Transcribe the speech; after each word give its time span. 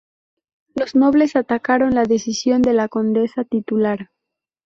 Los 0.73 0.95
nobles 0.95 1.35
acataron 1.35 1.93
la 1.93 2.05
decisión 2.05 2.63
de 2.63 2.73
la 2.73 2.87
condesa 2.87 3.43
titular. 3.43 4.09